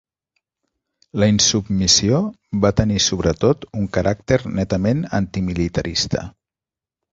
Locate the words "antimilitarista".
5.21-6.27